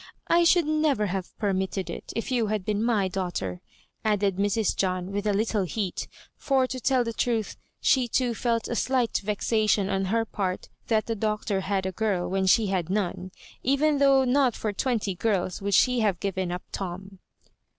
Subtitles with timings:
[0.29, 3.61] I should never have per mitted it if you had been my daughter,"
[4.03, 4.75] added Mrs.
[4.75, 6.07] John, with a little heat—
[6.41, 11.05] ^for, to tell the truth, she too felt a slight vexation on her part that
[11.05, 13.29] the Doctor had a girl when she had none,
[13.61, 17.19] even though not for twenty g^rls would she have given up Tom.